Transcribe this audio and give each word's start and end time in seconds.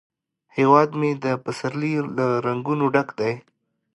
هیواد 0.57 0.89
مې 0.99 1.11
د 1.23 1.25
پسرلي 1.43 1.93
له 2.17 2.27
رنګونو 2.45 2.85
ډک 2.93 3.09
دی 3.19 3.33